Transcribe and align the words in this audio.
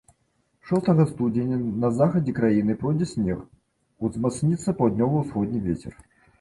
Шостага 0.69 1.03
студзеня 1.11 1.59
на 1.83 1.91
захадзе 1.99 2.35
краіны 2.41 2.77
пройдзе 2.85 3.09
снег, 3.13 3.45
узмацніцца 4.09 4.77
паўднёва-ўсходні 4.83 5.67
вецер. 5.71 5.93